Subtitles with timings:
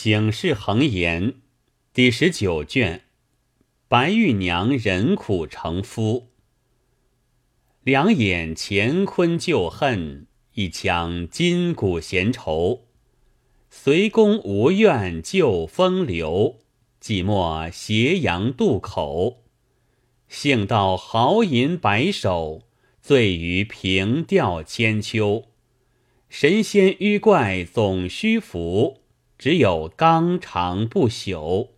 [0.00, 1.34] 醒世恒言
[1.92, 3.02] 第十九卷，
[3.88, 6.28] 白玉娘忍苦成夫。
[7.82, 12.84] 两眼乾坤旧恨，一腔筋骨闲愁。
[13.70, 16.60] 随公无怨旧风流，
[17.02, 19.42] 寂寞斜阳渡口。
[20.28, 22.62] 幸到豪银白首，
[23.02, 25.46] 醉于平调千秋。
[26.28, 29.00] 神仙淤怪总虚浮。
[29.38, 31.68] 只有纲常不朽。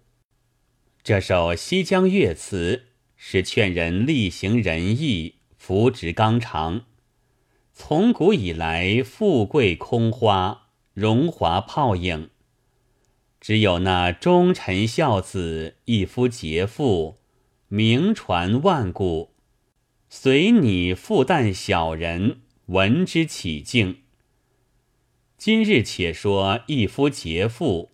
[1.02, 6.86] 这首西江月词是劝人力行仁义，扶植纲常。
[7.74, 12.30] 从古以来，富贵空花，荣华泡影，
[13.38, 17.18] 只有那忠臣孝子，一夫节妇，
[17.68, 19.34] 名传万古。
[20.08, 23.99] 随你复旦小人，闻之起敬。
[25.40, 27.92] 今日且说一夫节妇，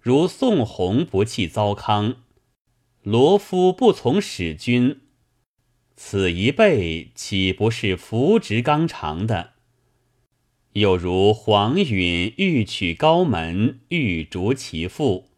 [0.00, 2.16] 如宋弘不弃糟糠，
[3.04, 4.98] 罗敷不从使君，
[5.94, 9.52] 此一辈岂不是扶植纲常的？
[10.72, 15.28] 又如黄允欲娶高门，欲逐其父，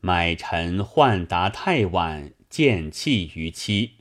[0.00, 3.94] 买臣换达太晚，见弃于妻，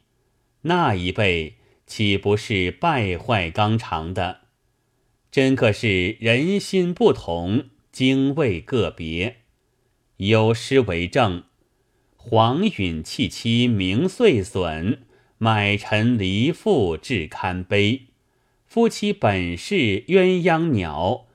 [0.62, 1.56] 那一辈
[1.88, 4.42] 岂不是败坏纲常的？
[5.36, 9.42] 真可是人心不同，经纬个别。
[10.16, 11.44] 有诗为证：
[12.16, 15.00] 黄允弃妻名遂损，
[15.38, 18.04] 买臣离父至堪悲。
[18.66, 21.28] 夫妻本是鸳鸯鸟，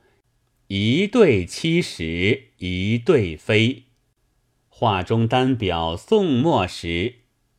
[0.69, 3.83] 一对七十一对飞。
[4.71, 7.17] 画中单表宋末时，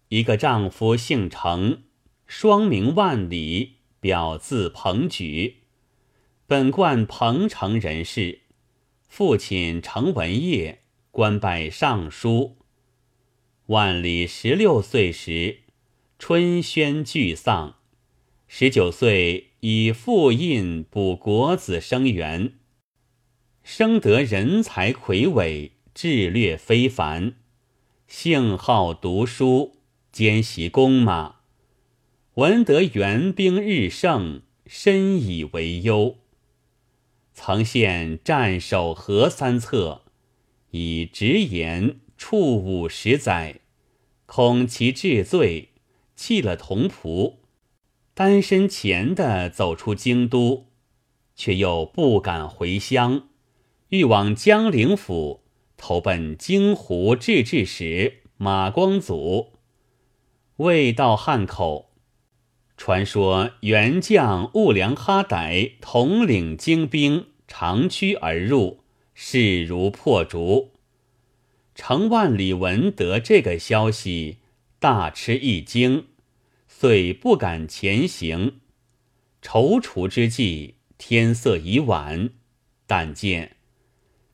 [0.08, 1.84] 一个丈夫姓程，
[2.26, 5.58] 双名万里，表字彭举。
[6.52, 8.42] 本贯彭城人士，
[9.08, 12.58] 父亲程文业官拜尚书。
[13.68, 15.60] 万历十六岁时，
[16.20, 17.78] 春宣俱丧。
[18.50, 22.56] 十九岁以父印补国子生源，
[23.64, 27.36] 生得人才魁伟，智略非凡，
[28.08, 29.78] 性好读书，
[30.12, 31.36] 兼习弓马。
[32.34, 36.18] 闻得援兵日盛，深以为忧。
[37.44, 40.04] 曾献战守河三策，
[40.70, 43.62] 以直言触五十载，
[44.28, 45.70] 恐其治罪，
[46.16, 47.38] 弃了同仆，
[48.14, 50.68] 单身前的走出京都，
[51.36, 53.24] 却又不敢回乡，
[53.90, 55.42] 欲往江陵府
[55.76, 59.54] 投奔京湖制置使马光祖。
[60.58, 61.90] 未到汉口，
[62.78, 67.30] 传说元将兀良哈歹统领精兵。
[67.54, 68.80] 长驱而入，
[69.14, 70.72] 势如破竹。
[71.76, 74.38] 程万里闻得这个消息，
[74.80, 76.08] 大吃一惊，
[76.70, 78.62] 遂不敢前行。
[79.42, 82.30] 踌躇之际，天色已晚，
[82.88, 83.58] 但见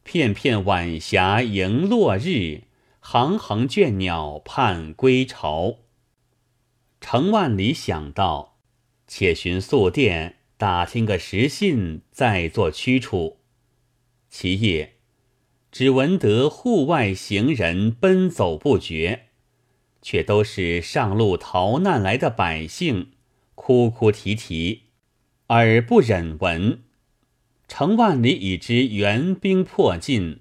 [0.04, 2.66] 片片晚霞迎落日，
[3.00, 5.80] 行行倦鸟盼归巢。
[7.02, 8.60] 程万里想到，
[9.08, 10.37] 且寻宿店。
[10.58, 13.38] 打听个实信，再做驱除。
[14.28, 14.96] 其夜，
[15.72, 19.28] 只闻得户外行人奔走不绝，
[20.02, 23.12] 却都是上路逃难来的百姓，
[23.54, 24.86] 哭哭啼啼，
[25.50, 26.82] 耳不忍闻。
[27.68, 30.40] 程万里已知援兵迫近，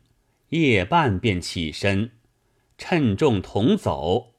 [0.48, 2.12] 夜半便起身，
[2.78, 4.32] 趁众同走，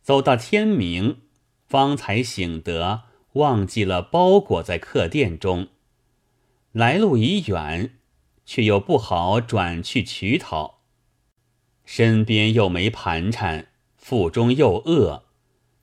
[0.00, 1.22] 走到天明，
[1.66, 3.09] 方才醒得。
[3.34, 5.68] 忘记了包裹在客店中，
[6.72, 7.98] 来路已远，
[8.44, 10.80] 却又不好转去取讨，
[11.84, 15.24] 身边又没盘缠，腹中又饿，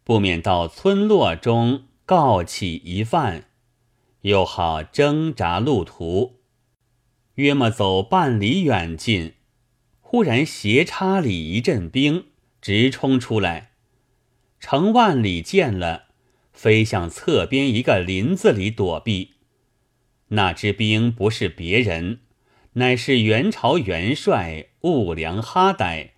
[0.04, 3.46] 不免到村落中告起一饭，
[4.22, 6.42] 又好挣扎路途。
[7.36, 9.36] 约莫走半里远近，
[10.02, 12.26] 忽然斜插里一阵兵
[12.60, 13.72] 直冲出来，
[14.60, 16.07] 程万里见了。
[16.58, 19.34] 飞向侧边一个林子里躲避。
[20.30, 22.22] 那支兵不是别人，
[22.74, 26.10] 乃是元朝元帅兀良哈歹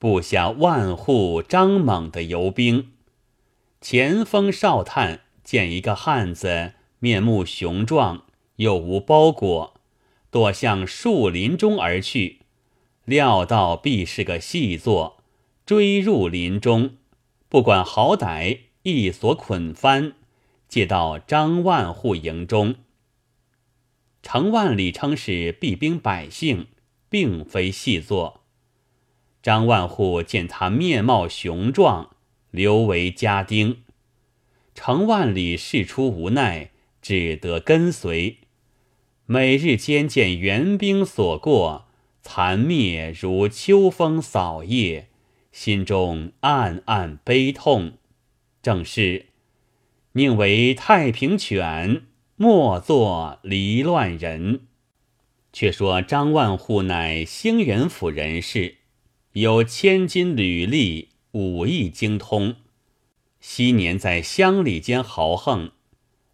[0.00, 2.90] 部下万户张猛的游兵。
[3.80, 8.24] 前锋哨探见一个汉子面目雄壮，
[8.56, 9.74] 又无包裹，
[10.32, 12.40] 躲向树林中而去。
[13.04, 15.22] 料到必是个细作，
[15.64, 16.96] 追入林中，
[17.48, 18.58] 不管好歹。
[18.84, 20.12] 一所捆翻，
[20.68, 22.74] 借到张万户营中。
[24.22, 26.66] 程万里称是避兵百姓，
[27.08, 28.42] 并非细作。
[29.42, 32.14] 张万户见他面貌雄壮，
[32.50, 33.82] 留为家丁。
[34.74, 36.70] 程万里事出无奈，
[37.00, 38.40] 只得跟随。
[39.24, 41.86] 每日间见援兵所过，
[42.20, 45.08] 残灭如秋风扫叶，
[45.52, 47.94] 心中暗暗悲痛。
[48.64, 49.26] 正是
[50.12, 52.06] 宁为太平犬，
[52.36, 54.62] 莫作离乱人。
[55.52, 58.78] 却说张万户乃兴元府人士，
[59.34, 62.56] 有千金履历，武艺精通。
[63.38, 65.72] 昔年在乡里间豪横，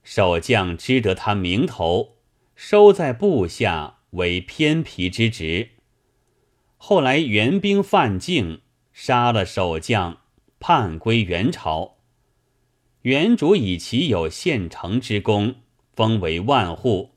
[0.04, 2.18] 守将知得他名头，
[2.54, 5.70] 收在部下为偏皮之职。
[6.76, 8.60] 后来援兵犯境，
[8.92, 10.18] 杀了守将，
[10.60, 11.96] 叛归元朝。
[13.02, 15.54] 原主以其有县城之功，
[15.94, 17.12] 封为万户，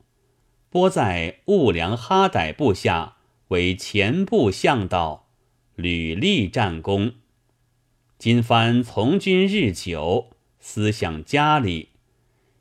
[0.70, 3.16] 拨在兀良哈歹部下
[3.48, 5.28] 为前部向导，
[5.74, 7.12] 屡立战功。
[8.16, 11.90] 金帆从军日久，思想家里，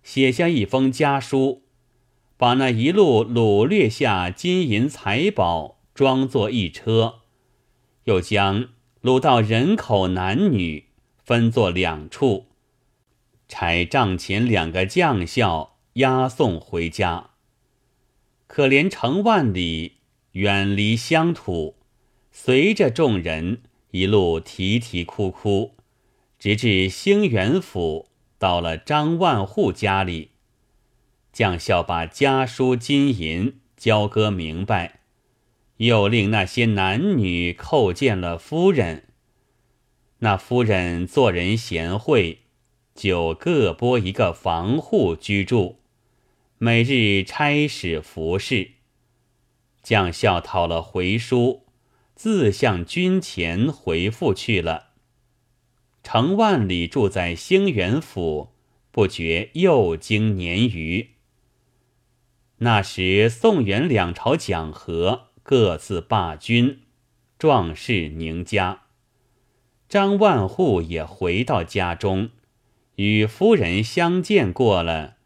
[0.03, 1.63] 写下一封家书，
[2.35, 7.21] 把那一路掳掠下金银财宝装作一车，
[8.03, 8.67] 又将
[9.01, 10.87] 掳到人口男女
[11.23, 12.47] 分作两处，
[13.53, 17.29] 差帐前两个将校押送回家。
[18.47, 19.97] 可怜程万里
[20.31, 21.75] 远离乡土，
[22.31, 23.61] 随着众人。
[23.91, 25.75] 一路啼啼哭哭，
[26.39, 28.09] 直至兴元府，
[28.39, 30.31] 到了张万户家里。
[31.31, 35.01] 将校把家书金银交割明白，
[35.77, 39.09] 又令那些男女叩见了夫人。
[40.19, 42.42] 那夫人做人贤惠，
[42.95, 45.79] 就各拨一个房户居住，
[46.57, 48.71] 每日差使服侍。
[49.81, 51.63] 将校讨了回书。
[52.15, 54.91] 自向军前回复去了。
[56.03, 58.53] 程万里住在兴元府，
[58.91, 61.15] 不觉又经年余。
[62.57, 66.83] 那时宋元两朝讲和，各自罢军，
[67.39, 68.83] 壮士宁家。
[69.89, 72.29] 张万户也回到家中，
[72.95, 75.17] 与夫人相见过了，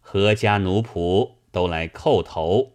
[0.00, 2.72] 何家奴仆都来叩头。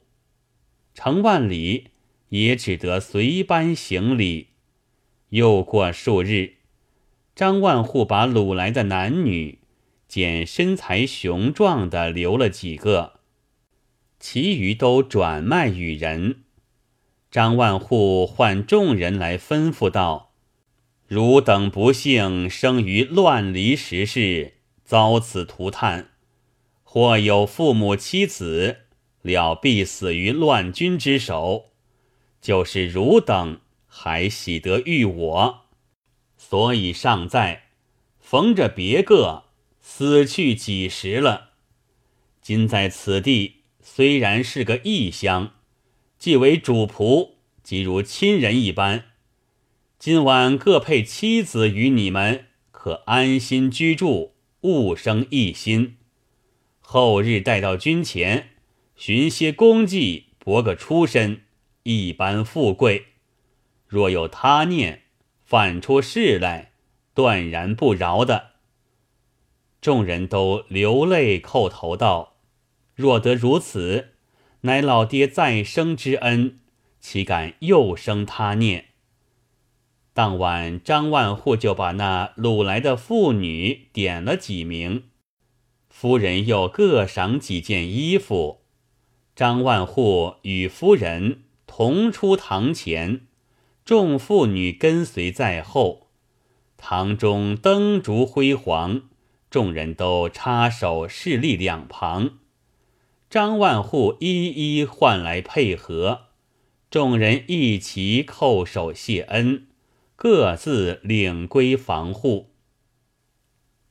[0.93, 1.91] 程万里。
[2.29, 4.49] 也只得随班行礼。
[5.29, 6.57] 又过数日，
[7.33, 9.57] 张万户把掳来的男女，
[10.07, 13.21] 见身材雄壮的留了几个，
[14.19, 16.43] 其余都转卖与人。
[17.31, 20.28] 张万户唤众人来吩咐道
[21.09, 24.53] ：“汝等不幸生于乱离时世，
[24.85, 26.11] 遭此涂炭，
[26.83, 28.81] 或有父母妻子，
[29.23, 31.71] 了必死于乱军之手。”
[32.39, 35.61] 就是汝等还喜得遇我，
[36.38, 37.69] 所以尚在，
[38.19, 39.45] 逢着别个
[39.81, 41.53] 死去几时了。
[42.39, 45.53] 今在此地，虽然是个异乡，
[46.19, 47.31] 既为主仆，
[47.63, 49.06] 即如亲人一般。
[49.99, 55.97] 今晚各配妻子与你们，可安心居住，勿生异心。
[56.79, 58.51] 后日待到军前，
[58.95, 61.41] 寻些功绩，博个出身。
[61.83, 63.07] 一般富贵，
[63.87, 65.01] 若有他念，
[65.44, 66.71] 犯出事来，
[67.13, 68.51] 断然不饶的。
[69.81, 72.37] 众人都流泪叩头道
[72.95, 74.13] ：“若得如此，
[74.61, 76.59] 乃老爹再生之恩，
[77.01, 78.85] 岂敢又生他念？”
[80.19, 85.04] 当晚，张万户就把那掳来的妇女点了几名，
[85.88, 88.59] 夫人又各赏几件衣服。
[89.33, 91.44] 张万户与夫人。
[91.66, 93.28] 同出堂前，
[93.85, 96.09] 众妇女跟随在后。
[96.76, 99.04] 堂中灯烛辉煌，
[99.49, 102.40] 众人都插手侍立两旁。
[103.30, 106.23] 张万户一一唤来配合，
[106.92, 109.68] 众人一齐叩首谢恩，
[110.21, 112.49] 各自领归房户。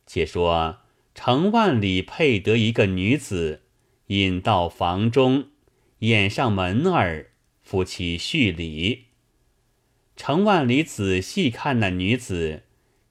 [0.05, 0.81] 且说
[1.15, 3.63] 程万里配得一个女子，
[4.09, 5.47] 引到房中，
[6.01, 7.31] 掩上门儿。
[7.63, 9.07] 夫妻叙礼，
[10.17, 12.65] 程万里仔细看那女子，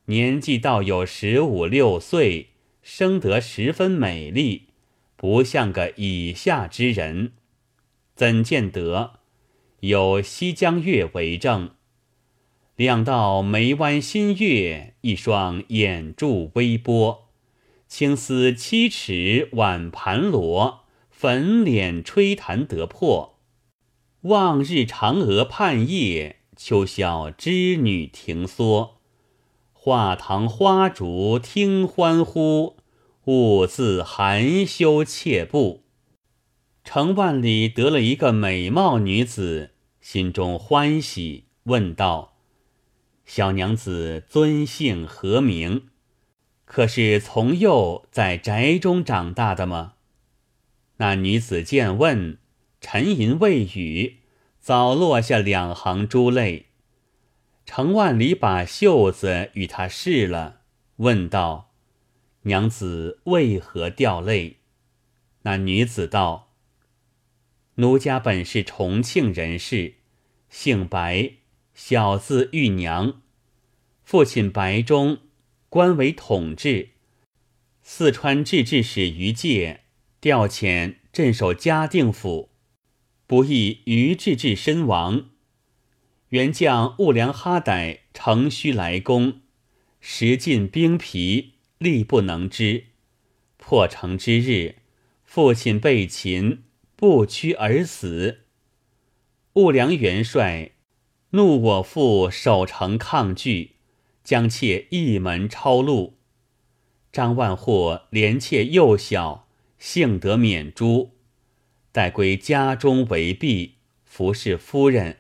[0.05, 2.49] 年纪倒有十五六岁，
[2.83, 4.67] 生得十分美丽，
[5.15, 7.31] 不像个以下之人。
[8.13, 9.21] 怎见得
[9.79, 11.71] 有西江月为证？
[12.77, 17.29] 两道眉弯新月，一双眼注微波，
[17.87, 23.39] 青丝七尺挽盘罗，粉脸吹弹得破。
[24.21, 28.89] 望日嫦娥盼夜，秋宵织女停梭。
[29.73, 32.77] 画堂花烛听欢呼，
[33.25, 35.81] 兀自含羞怯步。
[36.83, 42.35] 程万里得了一个美貌女子，心中欢喜，问道
[43.27, 45.89] ：“小娘子尊姓何名？
[46.63, 49.95] 可是从幼在宅中长大的吗？”
[50.97, 52.39] 那女子见问，
[52.79, 54.19] 沉吟未语，
[54.59, 56.67] 早落下两行珠泪。
[57.65, 60.61] 程万里把袖子与她试了，
[60.95, 61.73] 问道
[62.43, 64.57] ：“娘子为何掉泪？”
[65.43, 66.53] 那女子道
[67.75, 69.95] ：“奴家本是重庆人士，
[70.49, 71.33] 姓白，
[71.79, 73.21] 小字玉娘。
[74.03, 75.19] 父亲白忠，
[75.69, 76.89] 官为统制，
[77.83, 79.81] 四川制置使于界。”
[80.19, 82.49] 调遣镇守嘉定府，
[83.27, 85.29] 不意于志志身亡。
[86.29, 89.41] 元将兀良哈歹乘虚来攻，
[90.01, 92.85] 时尽兵疲，力不能支。
[93.57, 94.77] 破城之日，
[95.23, 96.63] 父亲被擒，
[96.95, 98.39] 不屈而死。
[99.53, 100.71] 兀良元帅
[101.31, 103.75] 怒我父守城抗拒，
[104.23, 106.17] 将妾一门抄录。
[107.11, 109.45] 张万户怜妾幼小。
[109.79, 111.11] 幸得免诛，
[111.91, 115.17] 待归家中为婢，服侍夫人。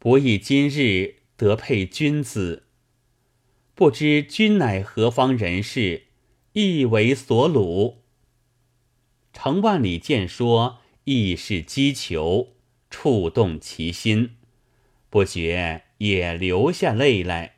[0.00, 2.64] 不意今日得配君子，
[3.76, 6.06] 不知君乃何方人士，
[6.52, 7.98] 亦为所虏。
[9.32, 12.48] 程万里见说，亦是击求，
[12.90, 14.30] 触动其心，
[15.10, 17.56] 不觉也流下泪来，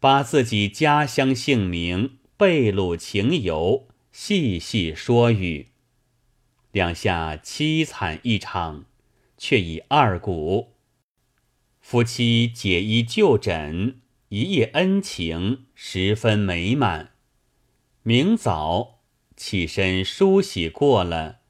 [0.00, 3.88] 把自己家乡姓名、被掳情由。
[4.12, 5.72] 细细说语，
[6.72, 8.86] 两下凄惨一场，
[9.36, 10.72] 却已二鼓。
[11.82, 14.00] 夫妻解衣就枕，
[14.30, 17.10] 一夜恩情十分美满。
[18.02, 19.00] 明早
[19.36, 21.40] 起身梳洗过了，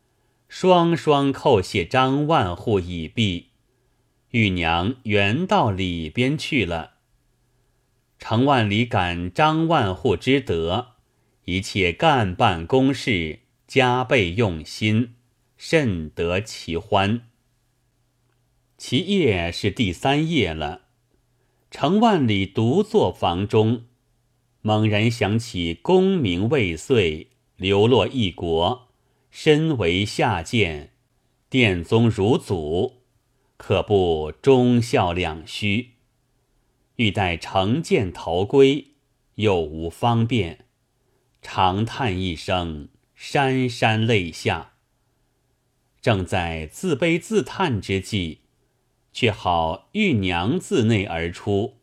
[0.48, 3.50] 双双叩谢张万户已毕。
[4.36, 6.96] 玉娘原到里边去了。
[8.18, 10.88] 程万里感张万户之德。
[11.46, 15.14] 一切干办公事，加倍用心，
[15.56, 17.22] 甚得其欢。
[18.76, 20.82] 其夜是第三夜了，
[21.70, 23.84] 程万里独坐房中，
[24.60, 28.88] 猛然想起功名未遂，流落异国，
[29.30, 30.90] 身为下贱，
[31.48, 33.02] 殿宗如祖，
[33.56, 35.92] 可不忠孝两虚。
[36.96, 38.92] 欲待乘剑逃归，
[39.36, 40.64] 又无方便。
[41.42, 44.72] 长叹一声，潸潸泪下。
[46.00, 48.40] 正在自悲自叹之际，
[49.12, 51.78] 却好玉娘自内而出，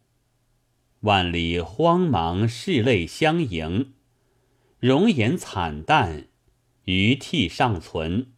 [1.01, 3.93] 万里慌忙拭泪相迎，
[4.79, 6.27] 容颜惨淡，
[6.85, 8.32] 余涕尚存。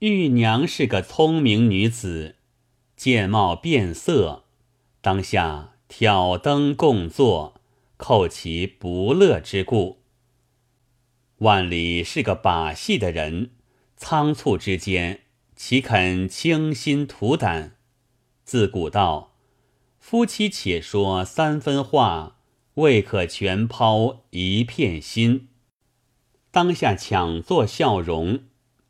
[0.00, 2.36] 玉娘是个聪明女子，
[2.96, 4.44] 见貌变色，
[5.00, 7.54] 当下挑灯共坐。
[7.96, 10.02] 扣其不乐之故。
[11.38, 13.52] 万里是个把戏的人，
[13.96, 15.22] 仓促之间，
[15.54, 17.76] 岂肯倾心吐胆？
[18.42, 19.36] 自古道，
[20.00, 22.40] 夫妻且说三分话，
[22.74, 25.48] 未可全抛一片心。
[26.50, 28.40] 当下强作笑容，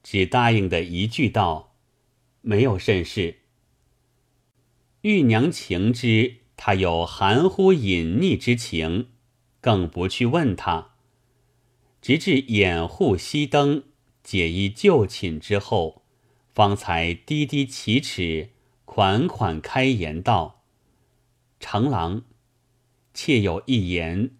[0.04, 1.75] 只答应的一句道
[2.42, 3.38] ：“没有甚事。”
[5.02, 6.37] 玉娘情知。
[6.56, 9.08] 他有含糊隐匿之情，
[9.61, 10.92] 更不去问他。
[12.00, 13.82] 直至掩护熄灯、
[14.23, 16.04] 解衣就寝之后，
[16.54, 18.50] 方才低低启齿，
[18.84, 20.62] 款款开言道
[21.58, 22.23] ：“程郎，
[23.12, 24.30] 妾有一言，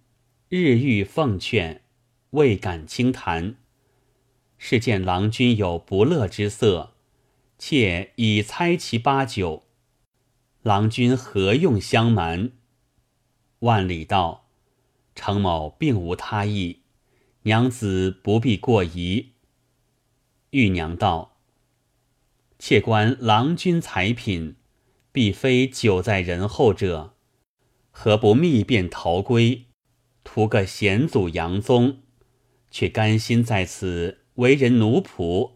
[0.49, 1.83] 日欲奉劝，
[2.31, 3.57] 未敢轻谈。
[4.67, 6.95] 是见郎君有不乐之色，
[7.59, 9.65] 妾已猜其八九。”
[10.65, 12.51] 郎君何用相瞒？
[13.59, 14.49] 万里道，
[15.15, 16.81] 程某并无他意，
[17.43, 19.33] 娘子不必过疑。
[20.53, 21.37] 玉娘道
[22.59, 24.57] ：“妾观郎君才品，
[25.13, 27.13] 必非久在人后者，
[27.91, 29.67] 何不密便逃归，
[30.25, 31.99] 图个险祖扬宗？
[32.71, 35.53] 却甘心在此为人奴仆，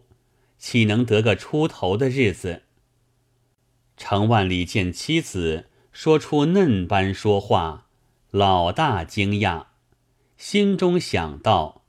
[0.57, 2.63] 岂能得个出头的日子？”
[3.97, 7.87] 程万里见妻子说出嫩般说话，
[8.31, 9.65] 老大惊讶，
[10.37, 11.83] 心中想到：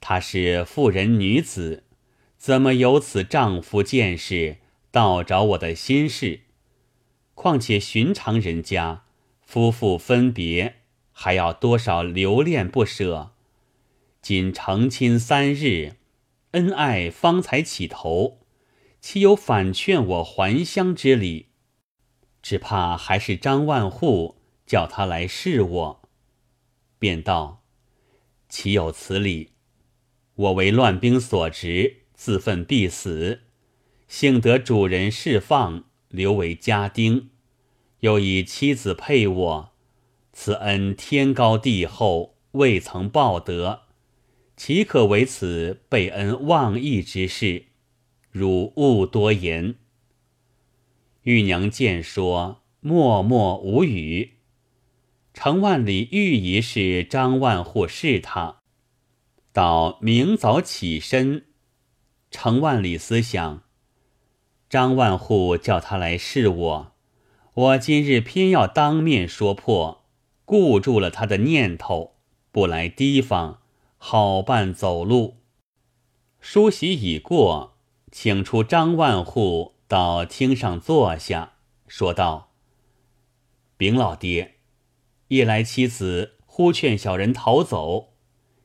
[0.00, 1.84] 她是妇人女子，
[2.36, 4.58] 怎么有此丈夫见识，
[4.90, 6.40] 倒着我的心事。
[7.34, 9.04] 况且寻常人家，
[9.40, 10.76] 夫妇分别，
[11.12, 13.32] 还要多少留恋不舍。
[14.20, 15.96] 仅成亲三日，
[16.56, 18.38] 恩爱方才起头，
[18.98, 21.48] 岂有反劝我还乡之理？
[22.40, 26.08] 只怕还是张万户叫他来试我。
[26.98, 27.62] 便道
[28.48, 29.50] ：“岂有此理？
[30.34, 33.42] 我为乱兵所执，自奋必死。
[34.08, 37.28] 幸得主人释放，留为家丁，
[38.00, 39.72] 又以妻子配我，
[40.32, 43.85] 此恩天高地厚，未曾报得，
[44.56, 47.66] 岂可为此背恩忘义之事？
[48.30, 49.76] 汝勿多言。”
[51.22, 54.34] 玉娘见说，默默无语。
[55.34, 58.62] 程万里欲一是张万户试他，
[59.52, 61.44] 到明早起身。
[62.30, 63.64] 程万里思想，
[64.70, 66.92] 张万户叫他来试我，
[67.52, 70.06] 我今日偏要当面说破，
[70.44, 72.16] 固住了他的念头，
[72.50, 73.60] 不来提防，
[73.96, 75.38] 好办走路。
[76.40, 77.76] 梳洗已过，
[78.12, 81.54] 请出张万户到厅上坐下，
[81.88, 82.52] 说道
[83.76, 84.54] ：“禀老爹。”
[85.28, 88.14] 夜来妻子呼劝小人逃走，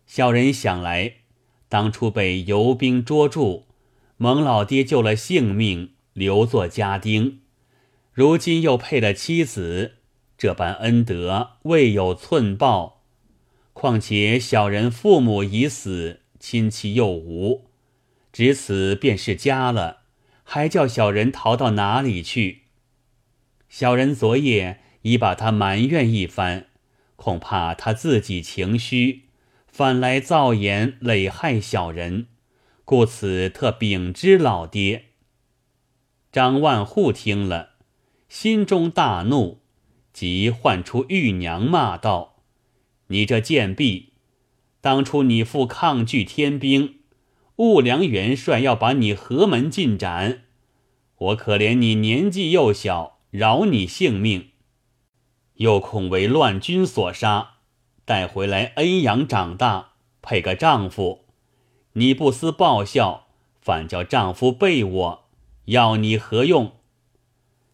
[0.06, 1.16] 小人想来，
[1.68, 3.66] 当初被游兵捉住，
[4.18, 7.42] 蒙老爹救了性命，留作家丁，
[8.14, 9.96] 如今又配了妻子，
[10.38, 13.01] 这般恩德未有寸报。
[13.74, 17.66] 况且小人父母已死，亲戚又无，
[18.32, 20.02] 只此便是家了，
[20.44, 22.64] 还叫小人逃到哪里去？
[23.70, 24.80] 小人昨夜。
[25.04, 26.68] 已把他埋怨一番，
[27.16, 29.24] 恐怕他自己情虚，
[29.68, 32.28] 反来造言累害小人，
[32.86, 35.06] 故此特禀知老爹。
[36.32, 37.72] 张万户听了，
[38.30, 39.62] 心中大怒，
[40.14, 42.31] 即唤出玉娘骂道
[43.12, 44.14] ：“你这贱婢！
[44.80, 47.00] 当初你父抗拒天兵，
[47.58, 50.44] 兀良元帅要把你合门尽斩，
[51.18, 54.52] 我可怜你年纪幼小，饶你性命。”
[55.56, 57.56] 又恐为乱军所杀，
[58.06, 59.90] 带回来恩养长大，
[60.22, 61.26] 配个丈夫。
[61.94, 63.28] 你不思报效，
[63.60, 65.26] 反叫丈夫背我，
[65.66, 66.72] 要你何用？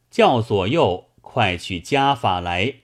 [0.10, 2.78] 叫左右快取家法来，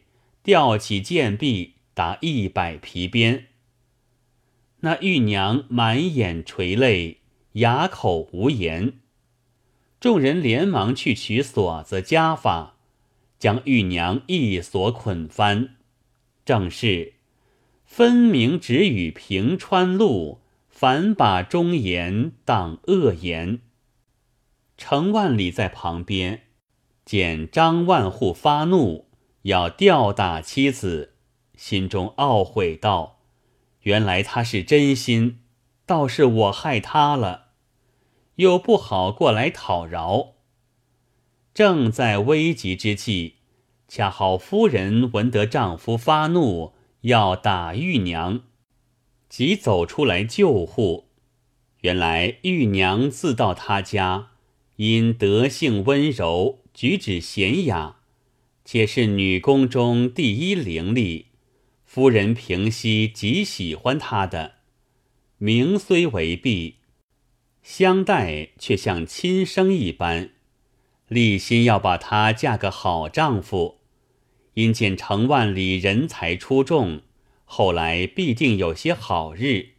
[0.43, 3.45] 吊起贱婢，打一百皮鞭。
[4.81, 7.21] 那玉娘满眼垂泪，
[7.53, 8.93] 哑口无言。
[9.99, 12.71] 众人连忙去取锁子家法。
[13.39, 15.75] 将玉娘一锁捆翻，
[16.45, 17.15] 正是
[17.83, 23.59] 分明只与平川路，反把忠言当恶言。
[24.77, 26.43] 程万里在旁边，
[27.03, 29.09] 见张万户发怒，
[29.41, 31.12] 要吊打妻子，
[31.55, 33.19] 心中懊悔道
[33.83, 35.39] ：“原来他是真心，
[35.85, 37.47] 倒是我害他了，
[38.35, 40.33] 又不好过来讨饶。”
[41.53, 43.33] 正在危急之际，
[43.87, 48.41] 恰好夫人闻得丈夫发怒要打玉娘，
[49.29, 51.09] 即走出来救护。
[51.81, 54.29] 原来玉娘自到他家，
[54.77, 57.97] 因德性温柔，举止娴雅，
[58.65, 61.25] 且是女宫中第一伶俐，
[61.93, 64.55] 夫人平息极喜欢他的。
[65.37, 66.77] 名虽为婢，
[67.61, 70.31] 相待却像亲生一般。
[71.07, 73.81] 立心要把她嫁个好丈夫，
[74.55, 77.03] 因见程万里人才出众，
[77.45, 79.73] 后来必定有些好日，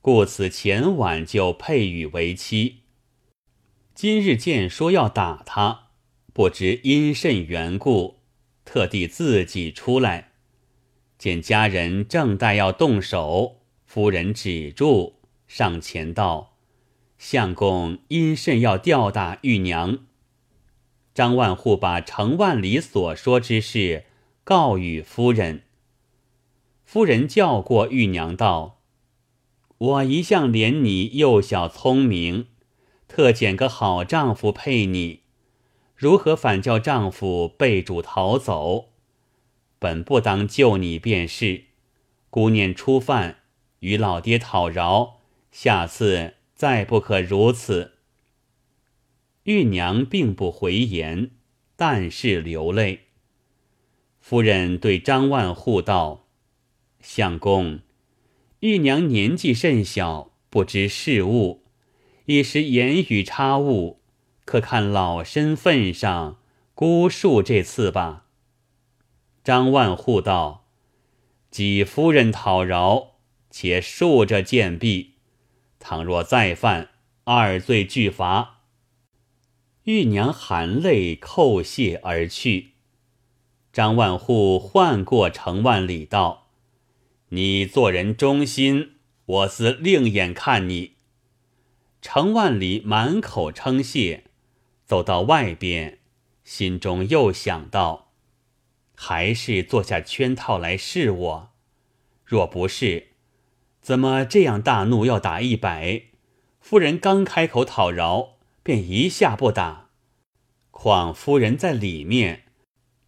[0.00, 2.82] 故此前晚就配与为妻。
[3.96, 5.88] 今日见说要打他，
[6.32, 8.20] 不知因甚缘故，
[8.64, 10.27] 特地自己出来，
[11.18, 15.14] 见家人正待要动手，夫人止住，
[15.48, 16.54] 上前道
[17.18, 19.98] ：“相公因甚要吊打玉娘？”
[21.12, 24.04] 张万户把程万里所说之事
[24.44, 25.64] 告与夫人。
[26.84, 28.78] 夫人叫过玉娘道
[29.78, 32.46] ：“我一向怜你幼小聪明，
[33.08, 35.22] 特拣个好丈夫配你，
[35.96, 38.90] 如何反叫丈夫被主逃走？
[39.78, 41.64] 本不当救你便是。
[42.30, 43.38] 姑念初犯，
[43.80, 47.92] 与老爹讨饶，下次再不可如此。”
[49.44, 51.30] 玉娘并不回言，
[51.74, 53.06] 但是流泪。
[54.20, 56.26] 夫人对张万户道
[57.00, 57.80] ：“相公，
[58.60, 61.62] 玉娘年纪甚小，不知事物，
[62.26, 64.00] 一时言语差误，
[64.44, 66.38] 可看老身份上，
[66.74, 68.26] 姑恕这次吧。
[69.48, 70.66] 张万户道
[71.50, 73.12] ：“几夫人讨饶，
[73.48, 75.14] 且恕着贱婢。
[75.78, 76.90] 倘若再犯，
[77.24, 78.60] 二罪俱罚。”
[79.84, 82.72] 玉娘含泪叩谢而去。
[83.72, 86.48] 张万户唤过程万里道
[87.30, 90.96] ：“你做人忠心，我自另眼看你。”
[92.02, 94.24] 程万里满口称谢，
[94.84, 96.00] 走到外边，
[96.44, 98.07] 心中又想到：
[99.00, 101.50] 还是做下圈套来试我。
[102.24, 103.12] 若不是，
[103.80, 106.02] 怎么这样大怒要打一百？
[106.58, 109.90] 夫人刚开口讨饶，便一下不打。
[110.72, 112.46] 况夫人在里面。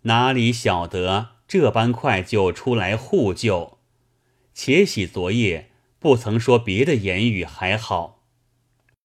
[0.03, 3.79] 哪里晓得这般快就出来护救？
[4.55, 8.19] 且喜昨夜不曾说别的言语还好。